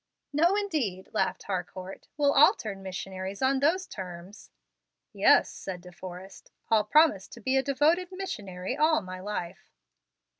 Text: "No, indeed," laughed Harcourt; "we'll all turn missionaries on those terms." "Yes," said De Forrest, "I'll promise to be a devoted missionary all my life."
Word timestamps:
"No, 0.33 0.55
indeed," 0.55 1.09
laughed 1.13 1.43
Harcourt; 1.43 2.07
"we'll 2.17 2.33
all 2.33 2.55
turn 2.55 2.81
missionaries 2.81 3.39
on 3.39 3.59
those 3.59 3.85
terms." 3.85 4.49
"Yes," 5.13 5.47
said 5.51 5.79
De 5.81 5.91
Forrest, 5.91 6.49
"I'll 6.71 6.85
promise 6.85 7.27
to 7.27 7.39
be 7.39 7.55
a 7.55 7.61
devoted 7.61 8.11
missionary 8.11 8.75
all 8.75 9.03
my 9.03 9.19
life." 9.19 9.75